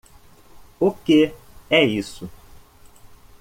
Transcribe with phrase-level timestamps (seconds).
[0.79, 1.31] O que
[1.69, 2.27] é isso?